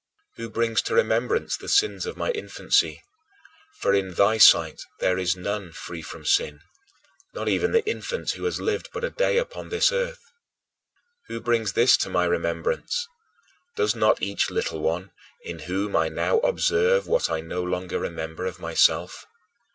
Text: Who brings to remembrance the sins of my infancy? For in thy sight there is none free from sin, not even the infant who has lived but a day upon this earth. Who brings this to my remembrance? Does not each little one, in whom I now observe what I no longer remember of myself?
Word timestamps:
Who 0.37 0.49
brings 0.49 0.81
to 0.81 0.95
remembrance 0.95 1.55
the 1.55 1.69
sins 1.69 2.07
of 2.07 2.17
my 2.17 2.31
infancy? 2.31 3.03
For 3.81 3.93
in 3.93 4.15
thy 4.15 4.39
sight 4.39 4.81
there 4.99 5.19
is 5.19 5.35
none 5.37 5.71
free 5.73 6.01
from 6.01 6.25
sin, 6.25 6.61
not 7.35 7.47
even 7.47 7.71
the 7.71 7.85
infant 7.87 8.31
who 8.31 8.43
has 8.45 8.59
lived 8.59 8.89
but 8.93 9.03
a 9.03 9.11
day 9.11 9.37
upon 9.37 9.69
this 9.69 9.91
earth. 9.91 10.23
Who 11.27 11.39
brings 11.39 11.73
this 11.73 11.97
to 11.97 12.09
my 12.09 12.25
remembrance? 12.25 13.07
Does 13.75 13.93
not 13.93 14.23
each 14.23 14.49
little 14.49 14.79
one, 14.81 15.11
in 15.43 15.59
whom 15.69 15.95
I 15.95 16.09
now 16.09 16.39
observe 16.39 17.05
what 17.05 17.29
I 17.29 17.39
no 17.41 17.61
longer 17.61 17.99
remember 17.99 18.47
of 18.47 18.57
myself? 18.59 19.27